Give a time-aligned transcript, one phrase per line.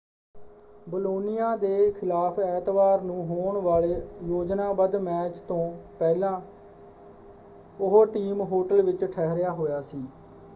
[0.87, 5.71] Bologna ਦੇ ਖਿਲਾਫ਼ ਐਤਵਾਰ ਨੂੰ ਹੋਣ ਵਾਲੇ ਯੋਜਨਾਬੱਧ ਮੈਚ ਤੋਂ
[5.99, 6.39] ਪਹਿਲਾਂ
[7.79, 10.03] ਉਹ ਟੀਮ ਹੋਟਲ ਵਿੱਚ ਠਹਿਰਿਆ ਹੋਇਆ ਸੀ।